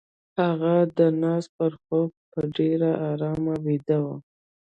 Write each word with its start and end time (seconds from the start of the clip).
هغه 0.39 0.75
د 0.97 0.99
ناز 1.21 1.45
پر 1.55 1.71
خوب 1.83 2.09
په 2.31 2.41
ډېر 2.57 2.79
آرام 3.09 3.41
ويده 3.65 3.97
وه. 4.03 4.15